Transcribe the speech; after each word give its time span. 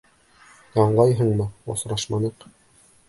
Аңлайһыңмы, 0.85 1.47
осрашманыҡ! 1.75 2.49